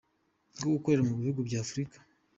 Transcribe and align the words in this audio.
bwo 0.57 0.69
gukorera 0.75 1.07
mu 1.07 1.13
bihugu 1.19 1.39
bya 1.47 1.59
Afurika. 1.65 1.97